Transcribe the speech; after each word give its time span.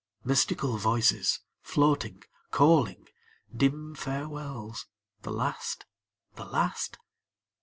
Mystical 0.23 0.77
voices, 0.77 1.41
floating, 1.61 2.23
calling; 2.49 3.07
Dim 3.55 3.93
farewells 3.93 4.87
the 5.21 5.29
last, 5.31 5.85
the 6.33 6.45
last? 6.45 6.97